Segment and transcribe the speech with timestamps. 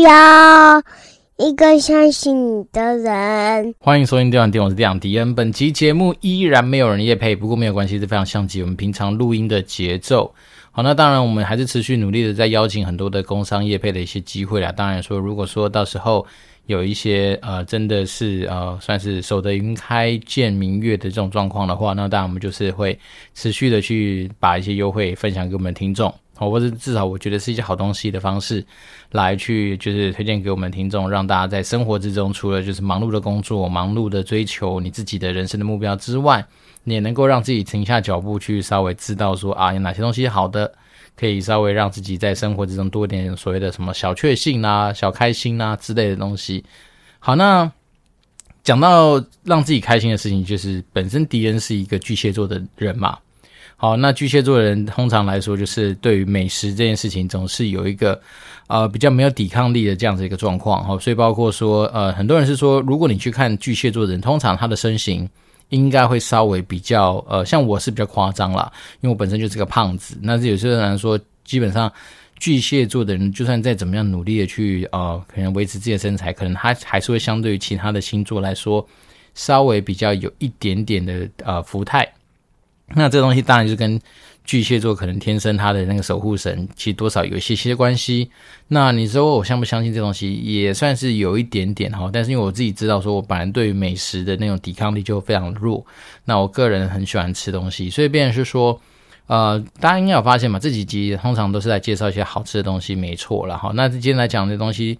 [0.00, 0.82] 要
[1.36, 3.74] 一个相信你的人。
[3.78, 5.34] 欢迎收听《电玩店》，我是电玩迪恩。
[5.34, 10.32] 本期节目依然没有人夜配，不过没有关系，是非常像极我们平常录音的节奏。
[10.72, 14.72] 好，那当然我们还是持续努力的在邀请很多的工商业配的一些机会啦。
[14.72, 16.24] 当然说，如果说到时候
[16.66, 22.98] 有一些呃真的是呃算是守得云开见明月的这种状况的话，那当然我们就是会
[23.34, 26.14] 持续的去把一些优惠分享给我们的听众。
[26.48, 28.64] 或者至少我觉得是一些好东西的方式，
[29.10, 36.46] 来去就是推荐给我们听众，让大家在生活之中，除了就是忙碌的工作、忙碌的追求你自己的人生的目标之外，
[36.84, 40.72] 你也能够让自己停下脚步，去稍微知道说啊，有哪些东西好的，
[41.16, 46.64] 可以稍微让自己在生活之中多一点所谓的什么小确幸啊、小开心啊之类的东西。
[47.18, 47.70] 好，那
[48.62, 53.18] 讲到让自己开心的事情，就是本身迪恩是一个巨蟹座的人嘛。
[53.82, 58.20] 好，那巨蟹座的人通常来说，就是对于美食这件事情，总是有一个
[58.66, 60.84] 呃比较没有抵抗力的这样子一个状况。
[60.84, 65.26] 哈，所以包括说，呃，很多人是说，如果你去看巨蟹座的人，通常他的身形
[65.70, 68.70] 应该会稍微比较呃，像我是比较夸张啦，
[69.00, 70.14] 因为我本身就是个胖子。
[70.20, 71.90] 那是有些人来说，基本上
[72.38, 78.86] 巨蟹座的人，就算再怎么样努力的去呃，可能维持自己的身材，可能他还是会相对于其他的星座来说，
[79.34, 82.06] 稍微比较有一点点的呃福态。
[82.94, 84.00] 那这东西当然就是跟
[84.42, 88.28] 巨蟹座可能天生他的那个守护神，其实多少有一些些关系。
[88.68, 92.10] 那你说我相不相信这东西，也算是有一点点哈。
[92.12, 95.84] 但是因为我自己知道，说我本来对于美食的那种抵抗力就非常弱。
[96.24, 98.80] 那我个人很喜欢吃东西，所以变成是说，
[99.28, 103.70] 呃，大家应该有发现嘛，这几集通常都是在介绍一些好吃的东西，没错了哈。
[103.74, 104.98] 那今天来讲的东西，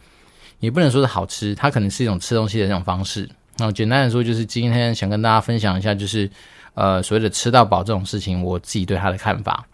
[0.61, 3.29] 也不能说是好吃，它可能是一种吃东西的这种方式。
[3.57, 6.31] 那简单的说，就是今天想跟大家分享一下，就是。
[6.75, 9.67] 呃，所谓的吃到饱这种事情，我自己对他的看法。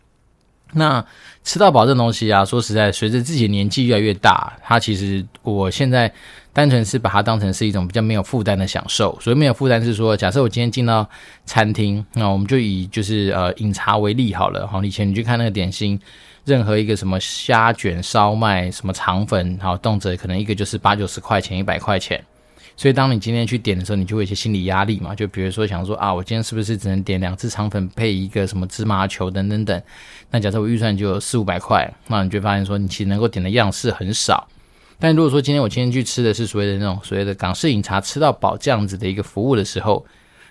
[0.73, 1.05] 那
[1.45, 6.13] 吃到饱这东西啊，说实在，随着自己年纪越来越大，它其实我现在
[6.53, 9.17] 单纯是把它当成是一种比较没有负担的享受。
[9.21, 11.09] 所以没有负担是说，假设我今天进到
[11.45, 14.67] 餐厅，那我们就以就是呃饮茶为例好了。
[14.67, 15.99] 好，以前你去看那个点心，
[16.45, 22.23] 任何一个什么虾卷、烧麦、什么肠粉，好，动辄可能一个就是八九十块钱、一百块钱。
[22.79, 25.15] 所以，当你今天去点的时候，你就会有一些心理压力嘛。
[25.15, 29.83] 就比如说，想说啊，我今天是不是只能点两只肠粉配一个什么芝麻球等等等？
[30.31, 34.47] 那假设我预算就有四五百块，那你就发现说，你其实能够点的样式很少。
[34.99, 40.05] 但如果说今天我今天去吃的是所谓的那种所谓的港式饮茶吃到饱这样子的一个服务的时候，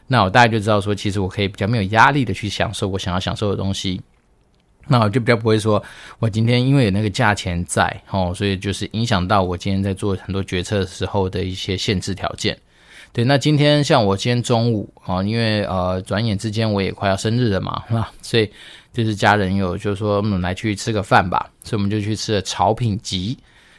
[0.07, 4.01] 那我大概就知道说，其实我可以比较没有压力的去享受我想要享受的东西。
[4.87, 5.83] 那我就比较不会说，
[6.19, 12.57] 我今天因为有那个价钱在哦，所以就是影响到我今天在做很多决策的时候的一些限制条件。
[13.11, 18.51] 对，那今天像我今天中午啊，因为呃转眼之间我也快要生日了嘛， 啊，所以
[18.93, 23.37] 就是家人有就是说我们来去吃个饭吧，所以我们就去吃了潮品集。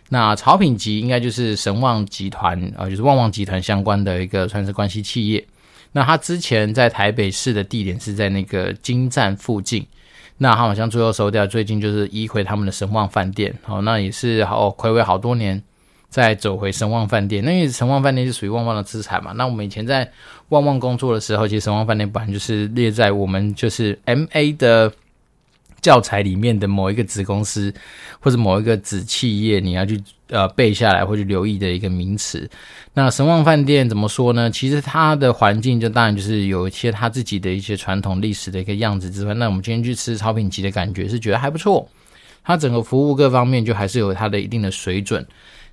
[0.08, 5.46] 那潮品集应该就是神旺集团啊，就是旺旺集团相关的一个算是关系企业。
[5.92, 9.86] 那他之前在台北市的地点是在那个京站附近。
[10.38, 15.62] 那他好像最后收掉，最近就是移回他们的神旺饭店，好，那也是好暌违好多年
[16.08, 17.44] 再走回神旺饭店。
[17.44, 20.10] 那因为神旺饭店是属于旺旺的资产嘛，那我们以前在
[20.50, 24.92] 旺旺工作的时候，其实神旺饭店本来就是列在我们就是 MA 的。
[25.86, 27.72] 教材里面的某一个子公司
[28.18, 32.50] 或者某一个子企业，你要去呃背下来或者留意的一个名词。
[32.92, 34.50] 那神旺饭店怎么说呢？
[34.50, 41.88] 其实它的环境就当然就是有一些它自己的一些传统历史的一个样子之外，那我们今天去吃潮品集的感觉是觉得还不错。
[42.42, 45.24] 它整个服务各方面就还是有它的一定的水准。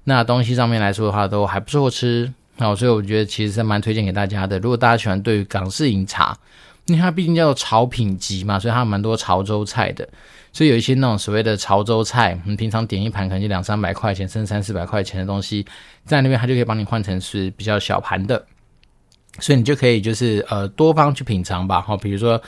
[0.04, 2.32] 那东西上面来说的话都还不错吃。
[2.60, 4.60] 好，所以我觉得其实是蛮推荐给大家的。
[4.60, 6.38] 如果大家喜欢对于港式饮茶。
[6.86, 10.08] 因为它毕竟叫做潮品集嘛，所以它蛮多潮州菜的，
[10.52, 15.66] 所以有一些那种所谓的潮州菜，你平常点一盘可能就两三百块钱，甚至三四百块钱的东西，
[16.04, 18.46] 在那边它就可以帮你换成是比较小盘的，
[19.40, 21.80] 所以你就可以就是呃多方去品尝吧。
[21.80, 22.42] 好，比如说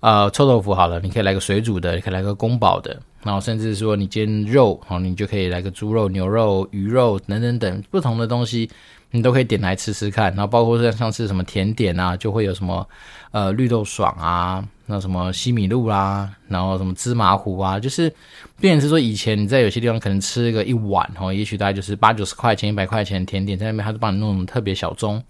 [0.00, 8.70] 呃臭豆腐好了，你可以来个水煮的，你可以来个宫保的，然后甚至说你煎肉，好，你就可以来个猪肉、牛肉、鱼肉等等等不同的东西。
[9.10, 12.86] 你都可以点来吃吃看，然后包括像像是什么甜点啊，就会有什么
[13.30, 18.12] 呃绿豆爽啊，那什么西米露啦、然后什么芝麻糊啊，就是
[18.60, 25.22] 变成是说以前你在有些地方可能吃个一碗哦，也许大概就是八九十块钱、一百块钱甜点，在那边他就帮你弄特别小盅，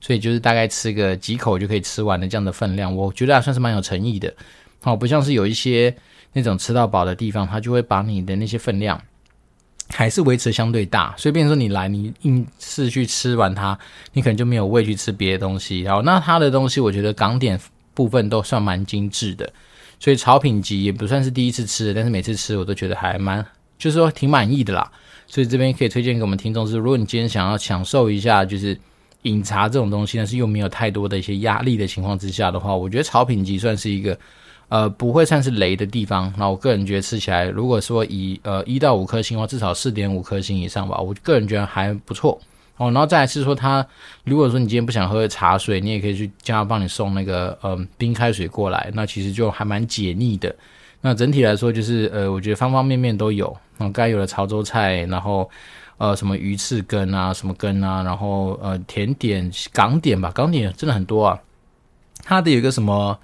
[0.00, 4.32] 所以就是大概吃个几口就可以吃完的这样的分量，我觉得还算是蛮有诚意的。
[4.84, 5.94] 哦，不像是有一些
[6.32, 9.00] 那种吃到饱的地方，他就会把你的那些分量。
[9.88, 13.78] 还是维持相对大，所以变成说你来，你硬是去吃完它，
[14.12, 15.82] 你可能就没有胃去吃别的东西。
[15.82, 17.60] 然后那它的东西，我觉得港点
[17.92, 19.52] 部分都算蛮精致的，
[20.00, 23.44] 所以潮品集也不算是第一次吃的，但是每次吃我都觉得还蛮
[23.78, 24.90] 就是说挺满意的啦。
[25.26, 28.78] 所以这边可以推荐给我们听众是，如果你今天想要享受一下就是
[29.22, 34.18] 饮茶这种东西，但是又没有太多的一些压力的情况之下的话，我觉得潮品级算是一个
[34.68, 36.32] 呃不会算是雷的地方。
[36.36, 42.40] 那我个人觉得吃起来，如果说以呃一到五颗星的话，至少四点五颗星以上吧，我个人觉得还不错。
[42.76, 43.86] 哦，然后再来是说，它
[44.24, 50.52] 如果说你今天不想喝茶水，你也可以去叫他帮你送那个嗯、呃、冰开水过来，那其实就还蛮解腻的。
[51.00, 55.48] 那整体来说，就是呃，我觉得方方面面都有，嗯，该有的潮州菜，然后
[55.98, 61.38] 呃什么鱼翅羹啊，什么羹啊，然后呃甜点港点吧，港点真的很多啊。
[62.24, 63.16] 它的有一个什么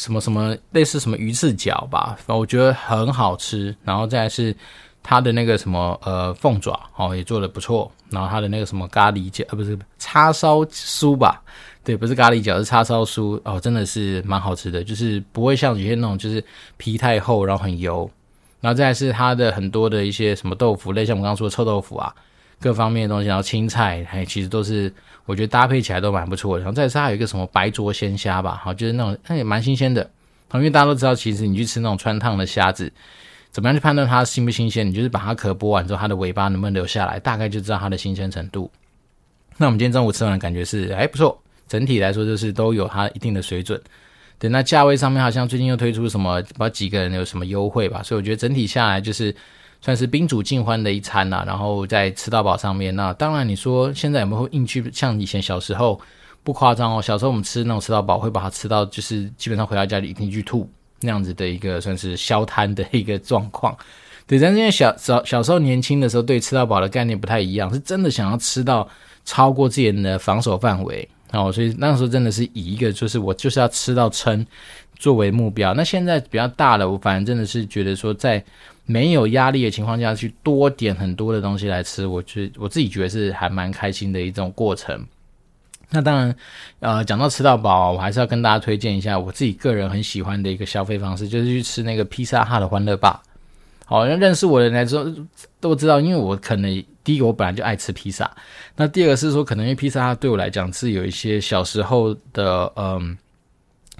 [0.00, 3.76] 什么什么类似什么鱼翅饺吧，我觉得很好吃。
[3.84, 4.56] 然后再是。
[5.02, 11.42] 它的那个什么呃凤爪哦也做得不错，然后它的那个什么咖喱饺呃不是叉烧酥吧？
[11.82, 16.44] 对，不是咖喱饺是叉烧酥哦，真的是蛮好吃的，就是不会像有些那种就是
[16.76, 18.08] 皮太厚然后很油，
[18.60, 22.14] 然后再是它的很多的一些什么豆腐类，像我们刚刚说的臭豆腐啊，
[22.60, 24.92] 各方面的东西，然后青菜还其实都是
[25.24, 26.62] 我觉得搭配起来都蛮不错的。
[26.62, 30.08] 然后再是它有一个什么白灼鲜虾吧，好就是那种那也蛮新鲜的，
[30.54, 32.92] 因为大家都知道，其实你去吃那种穿烫的虾子。
[33.52, 34.86] 怎么样去判断它新不新鲜？
[34.86, 38.70] 你就是把它壳剥完之后，它的尾巴能不能留下来，大概就知道它的新鲜程度。
[39.56, 41.36] 那我们今天中午吃完的感觉是还不错，
[41.66, 43.80] 整体来说就是都有它一定的水准。
[44.38, 48.02] 对，那价位上面好像最近又推出什么，不知道几个人有什么优惠吧？
[48.04, 49.34] 所以我觉得整体下来就是
[49.80, 56.00] 算是宾主尽欢的一餐呐、然后在吃到饱上面，那当然你说现在有没有硬去像以前小时候
[56.42, 57.02] 不夸张哦？
[57.02, 60.68] 小时候我们吃那种吃到饱，会把它吃到就是基本上回到家里一定去吐。
[61.02, 63.74] 那样子的一个算是消摊的一个状况，
[64.26, 68.86] 对，但是因为小小小时候年轻的时候，对吃到饱的概念不太一样，是真的想要吃到
[69.24, 74.46] 超过自己的防守范围哦，所以那时候真的是以一个就是我就是要吃到撑
[74.98, 75.72] 作为目标。
[75.72, 78.44] 那现在比较大了，我反正真的是觉得说，在
[78.86, 85.06] 没有压力的情况下去多点很多的东西来吃，我觉我自己觉得是还蛮开心的一种过程。
[85.92, 86.36] 那当然，
[86.78, 93.20] 呃，讲到吃到饱，我还是要跟大家推荐一下我自己个人很喜欢的一个消费方式，就是去吃那个披萨哈的欢乐吧。
[93.86, 95.12] 好，像认识我的人来说
[95.58, 98.30] 都知道，因为我可能第一个我本来就爱吃披萨，
[98.76, 103.18] 那第二个是说，可能因为披萨对我来讲是有一些小时候的，嗯，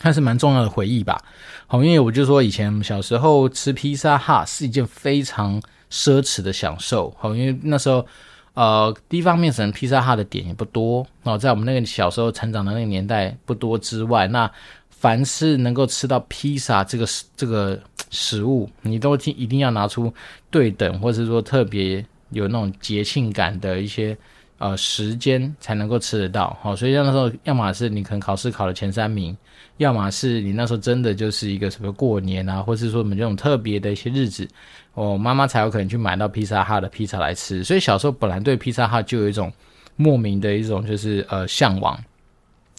[0.01, 1.23] 还是蛮重要的回忆吧。
[1.67, 5.61] 好，因为我就说以前小时候吃披萨哈是一件非常
[5.91, 7.15] 奢侈的享受。
[7.19, 8.07] 好，因为那时候。
[8.53, 14.51] 呃，第一方面，可能披萨哈的点也不多哦，在我们那个小时候成长的那个年代不多之外，那
[14.91, 17.07] 凡是能够吃到披萨这个
[17.37, 17.81] 这个
[18.11, 20.13] 食物，你都一定要拿出
[20.51, 24.19] 对等，或者是说特别有那种节庆感的一些
[24.61, 26.55] 呃时间才能够吃得到。
[26.61, 29.35] 好，所以那时候要么是你可能考试考了前三名，
[29.79, 34.47] 要么是你那时候真的就是一个什么过年啊，或是说我们这种特别的一些日子。
[34.93, 39.51] 我妈妈才有可能去买到披萨哈的披萨来吃，所以小时候本来对披萨哈就有一种
[39.97, 41.99] 莫名的一种就是呃向往。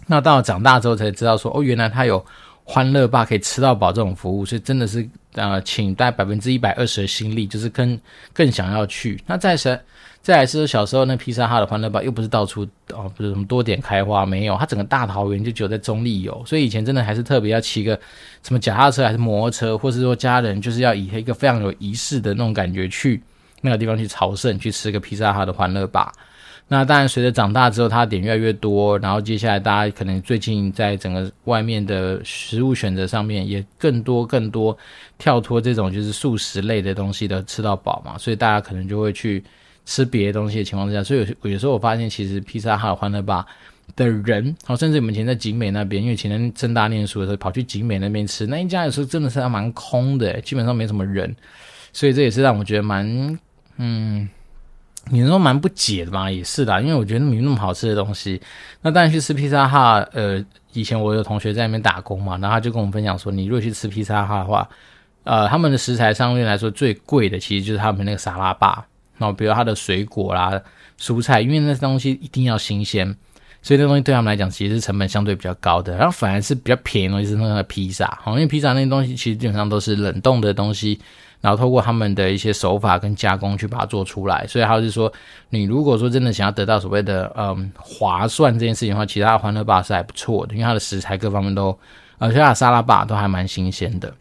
[0.06, 2.24] 那到了长大之后才知道说，哦，原来它有
[2.64, 8.00] 欢乐吧可以吃到饱这种服务，所以真的是呃倾大概百分之一百二十的心力，就是更
[8.34, 9.20] 更想要去。
[9.26, 9.80] 那再是。
[10.22, 12.62] 再来是小时候那披萨哈的欢乐吧，又不是到处
[12.94, 18.00] 哦，不是什么多点开花，没有，它整个大桃园就只有在中坜有，所以以前真的还是特别要骑个
[18.44, 23.20] 什么脚踏车还是摩托车，或是说家人就是要以一个非常有仪式的那种感觉去
[23.62, 26.12] 那个地方去朝圣，去吃个披萨哈的欢乐吧。
[26.70, 34.78] 那当然随着长大之后，它的点越来越多，然后接下来大家可能最近在整个外面的食物选择上面也更多更多
[35.18, 39.44] 跳脱这种就是素食类的东西的吃到饱嘛，所以大家可能就会去。
[39.92, 43.46] 吃别的东西的情况之下，所以有有时候我发现，其实披萨哈欢乐吧
[43.98, 51.36] 的人，好，甚至我们以前在景美那边，因为前在正大念书的时候，跑去景美那边吃，那一家有时候真的是还蛮空的，基本上没什么人，
[51.92, 53.06] 所以这也是让我觉得蛮，
[53.76, 54.30] 嗯，
[55.10, 56.32] 你能说蛮不解的吧？
[56.32, 58.42] 也是的，因为我觉得没那么好吃的东西。
[58.82, 64.70] 那当然去吃披萨哈，呃，以前我有同学在那边打工嘛，然后他就跟我们分享说，你如果去吃披萨哈的话，
[65.26, 68.88] 呃，他们的食材上面来说最贵的，其实就是他们那个沙拉吧。
[69.22, 70.62] 哦，比如它的水果啦、
[71.00, 73.16] 蔬菜，因为那东西一定要新鲜，
[73.62, 75.96] 所以那东西对他们来讲其实是成本相对比较高的。
[75.96, 81.00] 然后反而是比较便宜的东西是那个披萨，好，因为披萨那些东西其实基本上都是冷冻的东西，
[81.42, 84.46] 然后透过他们的一些手法跟加工去把它做出来。
[84.48, 85.12] 所以还有就是说，
[85.50, 91.78] 你如果说真的想要得到所谓的嗯划算这件事情的话，其他的欢乐吧是还不错的，因为它的食材各方面都，
[92.18, 94.14] 而且它的沙拉吧都还蛮新鲜的。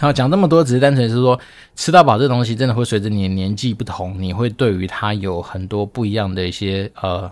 [0.00, 1.36] 好，讲这么多，只是单纯是说，
[1.74, 7.28] 吃到饱这东西真的会随着你的年纪不同，你会对于它有很多不一样的一些呃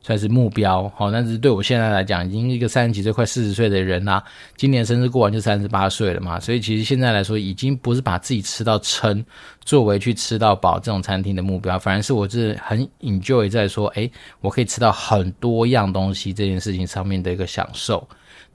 [0.00, 4.24] 算是目标，好，但是对我现在来讲，已经一个三十几岁、快四十岁的人啦、
[4.56, 9.22] 今年生日过完就三十八岁了嘛，所以其实现在来说，已经不是把自己吃到撑
[9.62, 18.08] 作为去吃到饱这种餐厅的目标，反而是我是很 enjoy 在说，诶，我可以吃到很多样东西这件事情上面的一个享受。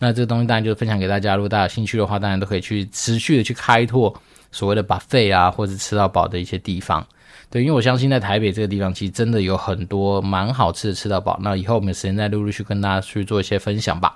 [0.04, 4.12] 那这个东西当然就是分享给大家，如果大家有兴趣的话，当然都可以去持续的去开拓
[4.52, 7.06] 所谓的 buffet 啊，或者吃到饱的一些地方。
[7.52, 11.40] 对，因为我相信在台北这个地方，其实真的有很多蛮好吃的，吃到饱。
[11.44, 14.16] 那以后我们有时间再陆陆续续跟大家去做一些分享吧。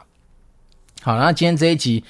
[1.04, 2.04] 好，那今天这一集，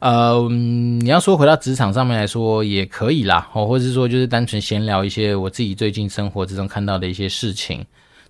[0.00, 7.82] 呃，你要说回到职场上面来说也可以啦，哦，或者是说就是单纯闲聊一些我自己最近生活之中看到的一些事情。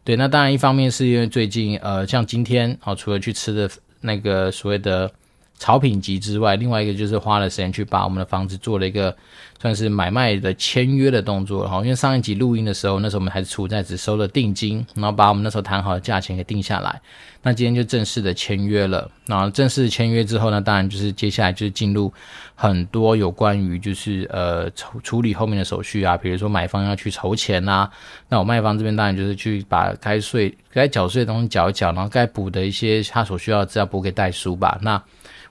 [0.04, 3.68] 对，那当然一方面是因为最近，呃，像今天，哦，除了去吃的
[4.04, 5.10] 那个所谓的。
[5.56, 9.16] 草品集之外，另外一个就是花了时间去把我们的房子做了一个
[9.60, 11.66] 算是买卖的签约的动作。
[11.66, 17.00] 好，因为上一集录音的时候，那时候我们还是处在只收了定金，然后把我们那时候谈好的价钱给定下来。
[17.42, 19.10] 那今天就正式的签约了。
[19.26, 22.12] 然后正式签约之后呢，当然就是接下来就是进入
[22.54, 27.90] 很多有关于就是呃处处理后面的手续啊，比如说买方要去筹钱啊，
[28.28, 34.78] 那我卖方这边当然就是去把该税该缴税的东西缴一缴，然后该补的一些他所需要的资料补给代书吧。
[34.82, 35.02] 那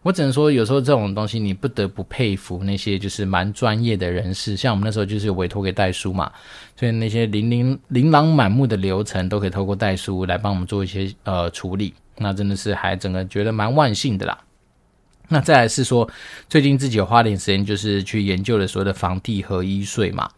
[0.04, 6.32] 我只能说，有时候这种东西你不得不佩服那些就是蛮专业的人士，像我们那时候就是委托给代书嘛，
[6.78, 14.38] 所以那些零零琳琅满目的流程都可以透过代书来帮我们做一些呃处理，那真的是还整个觉得蛮万幸的啦。
[15.30, 16.08] 那再来是说，
[16.50, 20.30] 最近自己有花点时间就是去研究了所谓的房地合一税嘛。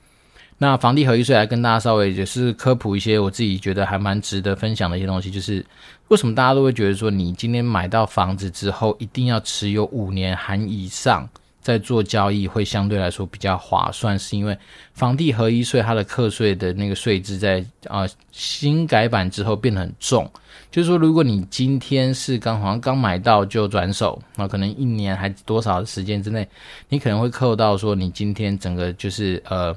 [0.57, 5.65] 那房地合一税来跟大家稍微也是科普一些我自己觉得还蛮值得分享的一些东西，就是
[6.07, 11.27] 为什么大家都会觉得说你今天买到房子之后一定要持有五年含以上
[11.61, 14.57] 再做交易会相对来说比较划算，是因为
[14.93, 17.59] 房地合一税它的课税的那个税制在
[17.89, 20.25] 啊、呃、新改版之后变得很重，
[20.71, 26.47] 就是说如果你今天是刚好像刚买到就转手，那可能一年还多少时间之内，
[26.87, 29.75] 你可能会扣到说你今天整个就是呃。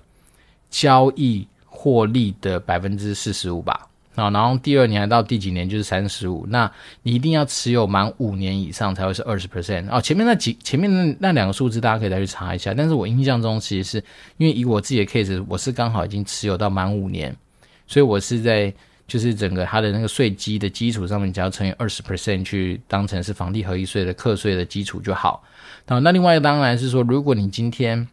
[0.71, 5.69] 交易获利的百分之四十五吧，啊，然后第二年到第几年？
[5.69, 6.71] 就是三十五，那
[7.03, 9.49] 你一定要持有满五年以上才会是二十。
[9.49, 10.01] percent 哦。
[10.01, 14.05] 前面那几前面那那两个数字大家可以再去查一下，但是我印象中其实是
[14.37, 17.35] 因为以我自己的 case，我是刚好已经持有到满五年，
[17.87, 18.73] 所以我是在
[19.07, 25.43] 就是整个它的那个税基的基础上面，只要乘以二十 percent 去当成是房地合一税的课税的基础就好。
[25.87, 28.07] 好，那另外一个当然是说，如果你今天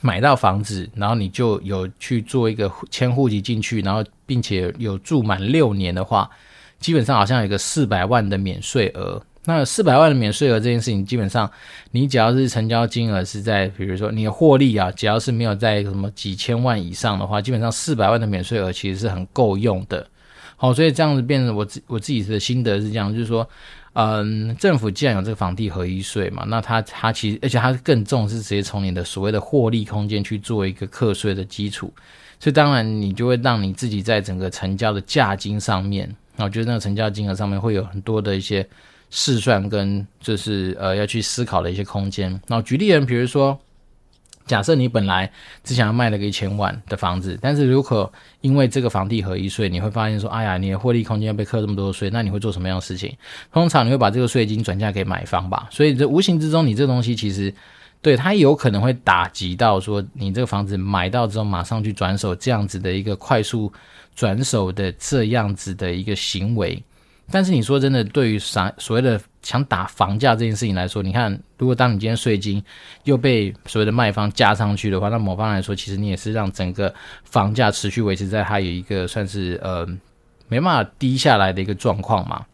[0.00, 6.30] 买到房子，然后你就有去做一个迁户籍进去，然后并且有住满六年的话，
[6.78, 9.22] 基本上好像有一个四百万的免税额。
[9.44, 11.50] 那四百万的免税额这件事情，基本上
[11.90, 20.06] 你只要是成交金额是在，比如说你的获利啊，只要是没有在什么几千万以上的话，基本上四百万的免税额其实是很够用的。
[20.56, 23.46] 好，所以这样子变成我自我自己的心得是这样，就是说。
[23.94, 31.92] 嗯，政府既然有这个房地合一税嘛，那它它其实，而且它更重视直接从你的所谓的获利空间去做一个课税的基础，
[32.38, 38.64] 所以当然你就会让你自己在整个成交的价金上面，那我觉得那个成交金额上面会有很多的一些
[39.10, 42.40] 试算跟就是呃要去思考的一些空间。
[42.46, 43.58] 那举例人，比如说。
[44.50, 45.30] 假设你本来
[45.62, 53.16] 只想要卖了个一千万的房子，但是如果因为这个房地合一税，你会发现说，哎呀，你的获利空间要被扣这么多税，那你会做什么样的事情？
[53.52, 55.68] 通常你会把这个税金转嫁给买方吧。
[55.70, 57.54] 所以这无形之中，你这东西其实
[58.02, 63.72] 对它有可能会打击到说，你这个房子买到之后马上去转手这样子的一个快速
[64.16, 66.82] 转手的这样子的一个行为。
[67.30, 72.62] 但是你说真的，对于啥所谓的想打房价这件事情来说，你看，如果当你今天税金
[73.04, 76.92] 又被所谓的卖方加上去的话，那某方来说，其实你也是让整个
[77.24, 79.86] 房价持续维持在它有一个算是呃
[80.48, 82.44] 没办法低下来的一个状况嘛。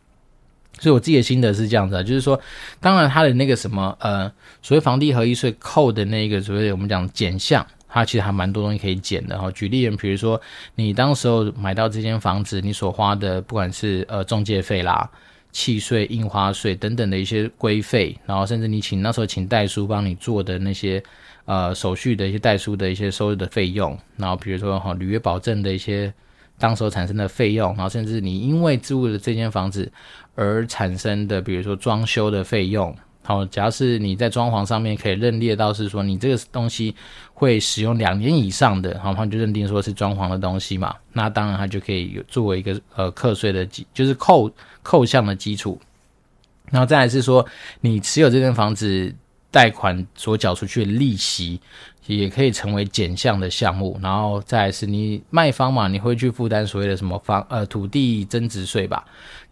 [0.78, 2.38] 所以我自己的心得是这样子啊，就是说，
[2.80, 4.30] 当然它的那个什么呃
[4.60, 7.66] 所谓房地合一税扣的那个所谓我们讲减项。
[7.96, 9.50] 它其实还蛮多东西可以减的哈。
[9.52, 10.38] 举例，比如说
[10.74, 15.10] 你当时候买到这间房子，你所花的不管是呃中介费啦、
[15.50, 21.02] 契税、印花税等等的一些规费，然后甚至你请那时候请代书帮你做的那些
[21.46, 26.12] 呃手续的一些代书的一些收入的费用，然后比如说哈履约保证的一些
[26.58, 29.90] 当时候产生的费用，然后甚至你因为租了这间房子
[30.34, 32.94] 而产生的，比如说装修的费用。
[33.26, 36.94] 好，只要是你在装潢上面可以认列到是说你这个东西
[37.34, 44.48] 会使用两年以上的，好，他就认定说是装潢的东西嘛，那当然他就可以有作为一个呃课税的基，就是扣
[44.84, 45.76] 扣项的基础。
[46.70, 47.44] 然后再来是说
[47.80, 49.12] 你持有这间房子
[49.56, 51.58] 贷款所缴出去的利息，
[52.06, 59.02] 也可以成为减项的项目，然后再是你卖方嘛，你会去负担所谓的什么房呃土地增值税吧？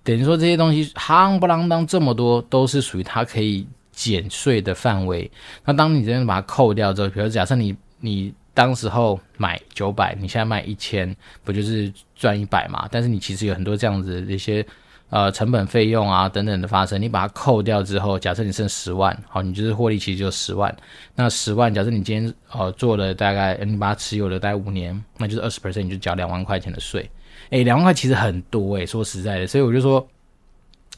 [0.02, 5.30] 等于说这些东西夯不啷当这么多，都是属于它可以减税的范围。
[5.64, 12.86] 那当你真的把它扣掉之后，比如假设你你当时候买九百，你现在卖一千，不就是赚一百嘛？
[12.90, 14.66] 但是你其实有很多这样子的一些。
[15.14, 20.76] 呃，成本费用啊等等的发生，你把它扣掉之后，假设你剩十万，好，你就是获利其实就十万。
[21.14, 27.08] 那十万，假设你今天呃做了大概，你把它持有了待五年，那就是二十 percent，你就缴两万块钱的税。
[27.50, 30.04] 诶，两万块其实很多诶，说实在的，所以我就说。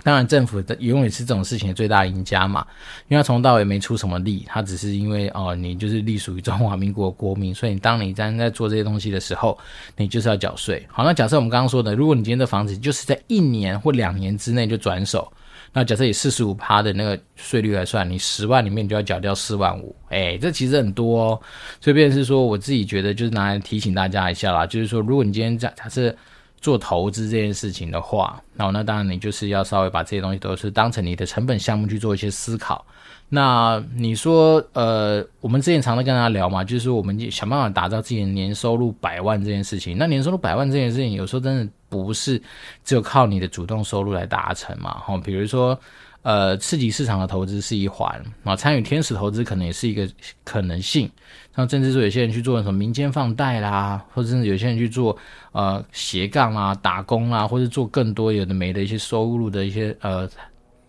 [0.02, 2.64] 当然，政府的永远是这种事情的最大赢家嘛，
[3.08, 9.58] 因为他从头到尾没出什么力，他只是因为哦，你就是隶属于中华民国国民，所以当你在在做这些东西的时候，
[9.96, 10.86] 你就是要缴税。
[10.88, 15.32] 好，那假设我们刚刚说的，如果你今天的房子就是在一年或两年之内就转手，
[15.72, 21.40] 那假设以四十五趴的那个税率来算，你十万里面你就要缴掉四万五，诶，这其实很多哦。
[21.80, 26.14] 所以便是说，我自己觉得就是拿来提醒大家一下啦，就是说，如果你今天假假设。
[26.60, 32.84] 做投资这件事情的话，那那当然你就是要稍微把这些东西都是当成你的成本项目去做一些思考。
[33.28, 39.96] 那你说，呃，我们之前常常跟大家聊嘛，就是我们想办法打造自己的年收入百万这件事情。
[39.98, 42.40] 那年收入百万这件事情，有时候真的不是
[42.84, 44.98] 只有靠你的主动收入来达成嘛。
[44.98, 45.78] 哈，比如说。
[46.26, 50.08] 呃，刺激市场的投资是一环啊，参与天使投资可能也是一个
[50.42, 51.08] 可能性。
[51.54, 55.16] 像甚至说有些人去做什么民间放贷啦，或者甚至有些人去做
[55.52, 60.28] 呃斜杠啊、打工啊，或者做更多有的没的一些收入的一些呃，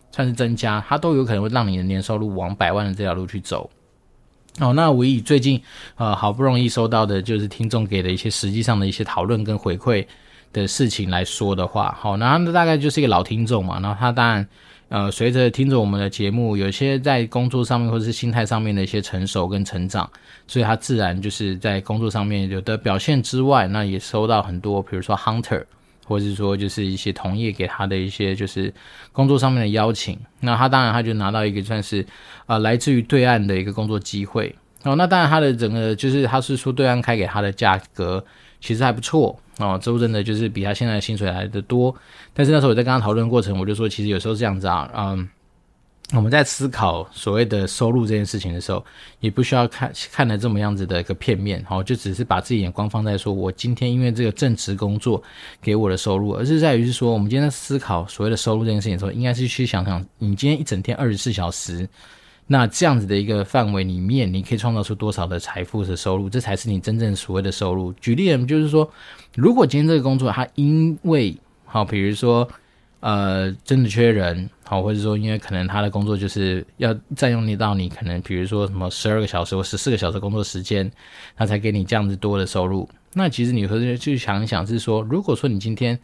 [0.09, 3.69] 算是增加，它都有可能会让你的年收入往百万的这条路去走。
[4.59, 5.61] 哦，那我以最近
[5.97, 10.03] 呃好不容易收到的就是听众给的一些实际上的一些讨论跟回馈
[10.51, 14.47] 的事情来说的话，好，那他们大概就是一个老听众嘛，然后他当然。
[14.89, 20.09] 呃，随着听着我们的节目，有些在工作上面或者是心态上面的一些成熟跟成长，
[20.47, 25.61] 所以他自然就是在工作上面有的表现之外，那也收到很多，比如说 hunter，
[26.05, 28.73] 或者是说就是一些同业给他的一些就是
[29.11, 32.01] 工作上面的邀请，那他当然他就拿到一个算是
[32.45, 34.55] 啊、呃、来自于对岸的一个工作机会。
[34.83, 38.23] 哦，那当然他的整个就是他是说对岸开给他的价格
[38.61, 39.37] 其实还不错。
[39.59, 41.95] 哦，周真的就是比他现在的薪水来的多，
[42.33, 45.27] 但是那时候我在跟他讨论过程，我就说，其实有时候这样子啊，嗯，
[46.13, 48.85] 我们在思考所谓的收入这件事情的时候，
[49.19, 55.23] 也不需要看看的这么样子的一个片面，好，就只是把自己眼光放在说我今天因为这个正职工作
[55.59, 61.89] 给我的收入，而是在于是说，我们今天在思考所谓的收入这件事情的时候，应该是去想想，你今天一整天二十四小时。
[62.49, 67.91] 那这样子的一个范围里面，你可以创造出多少的财富的收入，这才是你真正所谓的收入。
[67.93, 68.89] 举例，就是说，
[69.35, 72.47] 如果今天这个工作它因为好，比如说
[73.01, 80.89] 呃真的缺人，好，或者说因为可能他的工作就是要占用你到你可能比如说什么十二个小时或十四个小时工作时间，
[81.35, 82.87] 他才给你这样子多的收入。
[83.13, 85.99] 那其实你回去去想一想，是说如果说你今天。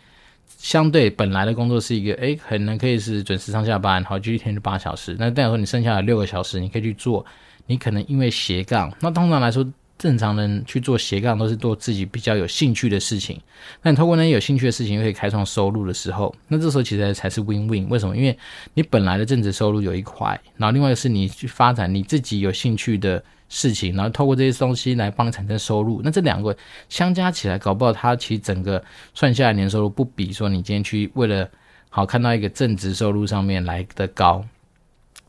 [0.58, 5.16] 相对本来的工作是一个，诶，可能可以是准时上下班，好，就一天就八小时。
[5.20, 7.26] 那代表说你剩下的六个小时，你可以去做。
[7.66, 9.66] 你可能因为斜杠，那通常来说，
[9.98, 13.40] 正常人去做斜杠都是做自己比较有兴趣的事情。
[13.82, 17.88] 那你透过那些有兴趣的事情，又可以开创收入的时候，那这时候其实才是 win win。
[17.90, 18.16] 为什么？
[18.18, 18.38] 因为
[18.74, 23.24] 你本来的正职收入有一块，然后另外是你去发展你自己有兴趣的。
[23.56, 26.58] 事情，然后透过这些东西来帮你产生收入，那这两个
[26.90, 31.48] 相加起来，搞不好它其实整个算下来年收入不比说你今天去为了
[31.90, 34.44] 好看到一个正值收入上面来的高。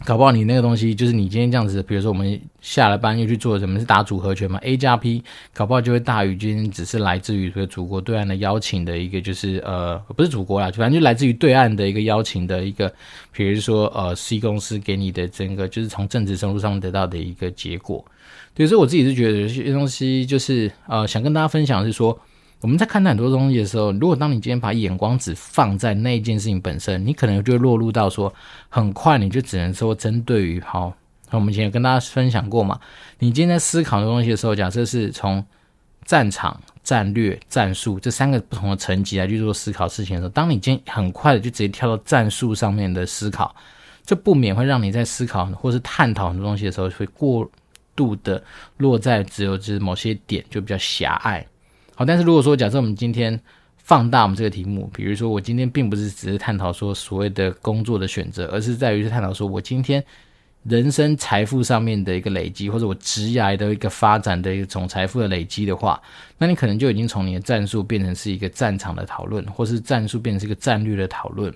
[0.05, 5.23] 搞不好你那个东西就是你今天这样子，比如说我们下了班又去做什么是打组合拳嘛，A 加 P，
[5.55, 12.93] 搞不好就会大于今天只是来自于说祖国对岸的邀请的一个就是呃不是祖国啦，反正就来自于对岸的一个邀请的一个，
[13.33, 18.05] 比如说呃 C 公司给你的整个就是从政治收入上得到的一个结果。
[18.53, 22.19] 对，所以我自己是觉得有些东西就是呃想跟大家分享是说。
[22.65, 28.33] 我们在看待很多东西的时候，如果当你今天把眼光只放在那一件事情本身，你可能就会落入到说，
[28.71, 30.91] 很快你就只能说针对于好，
[31.31, 32.81] 我们以前有跟大家分享过嘛，
[33.19, 35.45] 你今天在思考的东西的时候，假设是从
[36.07, 43.55] 战场、战略、战术这三个不同的层级来去做思考事情的时候，当你今天很快的就直接跳到战术上面的思考，
[44.07, 47.47] 这不免会让你在思考或是探讨很多东西的时候，会过
[47.95, 48.43] 度的
[48.79, 51.47] 落在只有就是某些点就比较狭隘。
[51.97, 53.41] 好，但是如果说假设我们今天
[53.79, 60.03] 放大我们这个题目，比如说我今天并不是只是探讨说所谓的工作的选择，而是在于是探讨说我今天
[60.65, 66.01] 人生财富上面的一个累积，或者我职涯的一个发展的一个总财富的累积的话，
[66.39, 71.55] 那你可能就已经从你的战术变成是一个战场的讨论，或是战术变成是一个战略的讨论。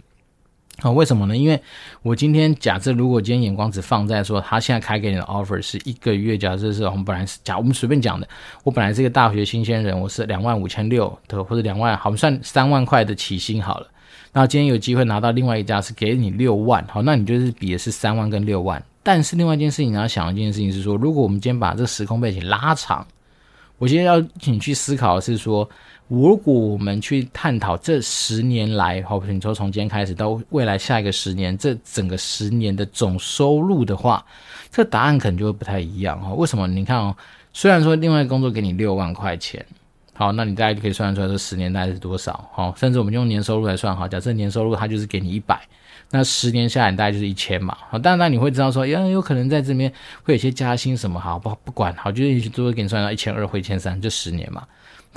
[0.81, 1.37] 啊、为什么呢？
[1.37, 1.61] 因为
[2.03, 8.29] 我今天假设，如果今天眼光只放在说，他现在开给你的 offer 是一个月，假设是我们本来是假，我们随便讲的，
[8.63, 13.89] 我本来是一个大学新鲜人，我是两万五千六的，或者两万，好，我们算三万块的起薪好了。
[14.33, 18.81] 那今天有机会拿到另外一家是给你六万，好，那你就是比的是三万跟六万。
[19.03, 23.05] 但是另外一件事情你要想一件事情是说，如果我们今天把这个时空背景拉长，
[23.79, 25.69] 我今天要请你去思考的是说。
[26.09, 34.25] 如果我们去探讨这十年来，好，比如说从今天开始到未来下一个十年，这整个十年的总收入的话，
[34.71, 36.33] 这答案可能就会不太一样哈。
[36.33, 36.67] 为什么？
[36.67, 37.15] 你看哦，
[37.53, 39.63] 虽然说另外一个工作给你六万块钱，
[40.15, 42.49] 好，那你大概就可以算出来这十年大概是多少？
[42.55, 45.61] 好，甚至我们用年收入来算哈，假设年收入它就是给你一百，
[46.11, 47.77] 那十年下来大概就是一千嘛。
[47.91, 49.93] 好，当然你会知道说，呀，有可能在这边
[50.23, 54.67] 会有些加薪什么，好不不管，好，就是都会给你算到一千二或一千三，就十年嘛。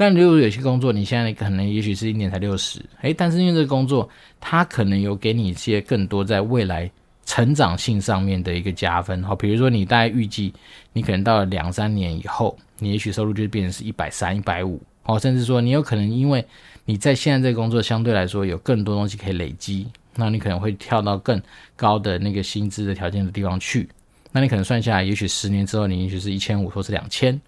[0.01, 4.09] 但如果有些工作，你现在可能也许是一年才六十，诶，但是因为这个工作，
[4.39, 6.89] 它可能有给你一些更多在未来
[7.23, 10.51] 成长性上面的一个加分，好，比如说你大概预计
[10.91, 16.43] 你可能到了两三年以后，你也许收入就变成是一百三、一百五，好，甚至说你有可能因为
[16.83, 19.85] 你在现在这个工作相对来说有更多东西可以累积，
[20.15, 21.39] 那你可能会跳到更
[21.75, 23.87] 高的那个薪资的条件的地方去，
[24.31, 27.39] 那你可能算下来，也许十年之后你也许是一千五或是两千。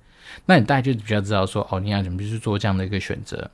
[0.46, 3.50] 那你大概就比较知道说，哦，你要怎么去做这样的一个选择。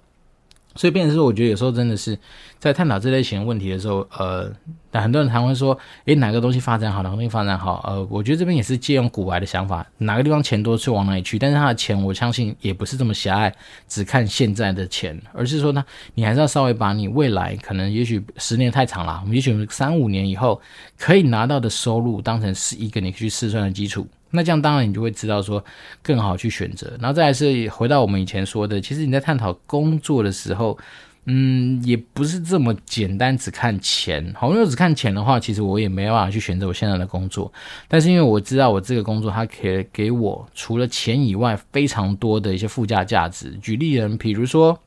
[0.76, 2.18] 所以，变成是我觉得有时候真的是
[2.60, 4.50] 在探讨这类型问题的时候，呃，
[4.92, 11.40] 但很多人常会说，诶，哪个东西发展好，哪个东西发展好，呃，我觉得这边也是借用古来的想法，哪个地方钱多就往哪里去。
[11.40, 13.54] 但是他的钱，我相信也不是这么狭隘，
[13.88, 20.62] 只看现在的钱，而是说呢，你还是要稍微把你未来可能也许十年太长了，我们也许三五年以后
[21.00, 24.08] 可以拿到的收入当成是一个你去试算的基础。
[24.32, 25.64] 那这样当然你就会知道说
[26.02, 30.78] 更好去选择，然后再来是回到我们以前说的，其实你在探讨工作的时候，
[31.26, 34.34] 嗯，也不是这么简单只看钱。
[34.38, 37.52] 好，如果只看钱的话，其实我也没办法去选择我现在的工作。
[37.88, 43.52] 但是因为我知道我这个工作它可以给我除了钱以外非常多的一些附加价值。
[43.62, 44.80] 举例人，比如说，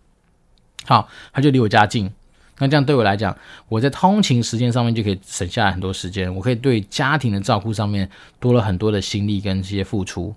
[0.86, 2.10] 好，它就离我家近。
[2.58, 3.36] 那这样对我来讲，
[3.68, 10.34] 我在通勤时间上面就可以省下来很多时间，我可以对家庭的照顾上面多了很多的心力跟这些付出。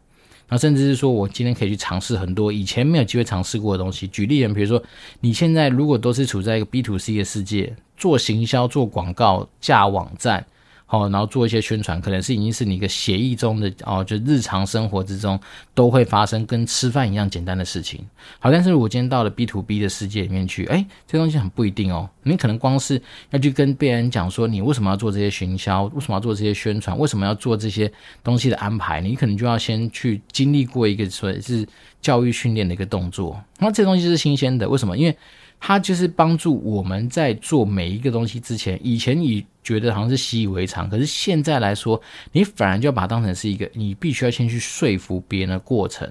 [0.48, 4.08] 那甚至是说我今天可以去尝试很多以前没有机会尝试过的东西。
[4.08, 4.82] 举例人，比如说
[5.20, 10.46] 你现在如果都是处在一个 B to C 的世界，做行销、做广告、架网站。
[10.88, 15.40] 好，然后做一些宣传，可能是已经是你一个协议中的哦，就日常生活之中
[15.74, 18.00] 都会发生，跟吃饭一样简单的事情。
[18.40, 22.08] 好，但是如果今天到了 B to B 的世界里面去，哎，这东西很不一定哦。
[22.22, 27.92] 你可能光是要去跟别人讲说，你为什么要做这些行销，为什么要做这些宣传，为什么要做这些
[28.24, 31.68] 东西的安排，你可能就要先去经历过一个所谓是
[32.00, 33.42] 教育训练的一个动作。
[33.58, 34.96] 那这东西是新鲜的，为什么？
[34.96, 35.18] 因为
[35.60, 42.00] 它就是帮助我们在做每一个东西之前，以前你觉得好像是习以为常，可是现在来说，
[42.32, 46.08] 你反而就要把它当成是一个你必须要先去说服别人的过程。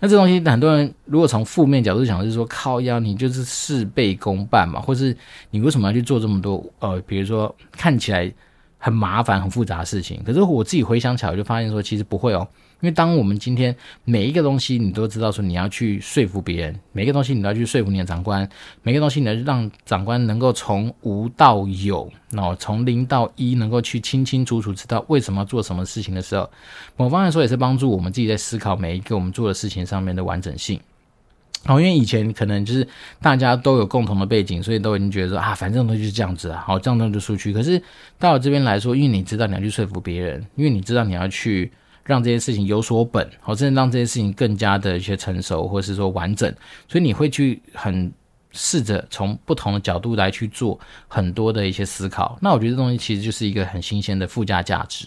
[0.00, 5.16] 那这东西很多人如果从负面角度讲，就是说靠腰，你就是事倍功半嘛，或是
[5.50, 6.64] 你为什么要去做这么多？
[6.80, 8.32] 呃，比如说看起来
[8.78, 10.20] 很麻烦、很复杂的事情。
[10.24, 12.48] 可是我自己回想起来，我就发现说，其实不会哦。
[12.82, 18.46] 因为当我们今天每一个东西，你都知道说你要去说服别人，每个东西你都要去说服你的长官，
[18.82, 26.50] 每个东西你要让长官能够从无到有，然后从零到一，能够去清清楚楚知道为什么要做什么事情的时候，
[26.96, 30.80] 某方面说也是帮助我们自己在思考每一个我们做的事情上面的完整性。
[31.64, 32.84] 好，因为以前可能就是
[33.20, 37.52] 大家都有共同的背景，所以都已经觉得说啊，反正东西就是这样子啊，好，这样子就出去。
[37.52, 37.80] 可是
[38.18, 41.70] 到了这边来说，因为你知道你要去说服别人，因为你知道你要去。
[42.04, 46.52] 让这些事情有所本，好，甚至让这些事情更加的一些成熟，或是说完整，
[46.88, 48.12] 所以你会去很
[48.50, 52.36] 试着从不同的角度来去做很多的一些思考。
[52.40, 55.06] 那我觉得这东西其实就是一个很新鲜的附加价值。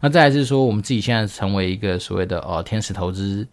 [0.00, 3.46] 那再来是说，我们自己现在成为一个所谓的呃天使投资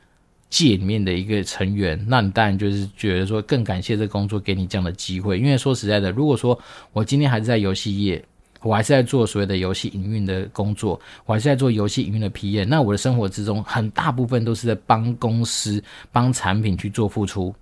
[0.49, 6.59] 界里面的一个成员，那你当然就是觉得说更感谢这工作给你这样的机会，因为说实在的，如果说
[6.91, 8.23] 我今天还是在游戏业。
[8.63, 12.67] 我还是在做所谓的游戏营运的工作，我还是在做游戏营运的 PM。
[12.67, 17.53] 那我的生活之中，很大部分都是在帮公司、帮产品去做付出。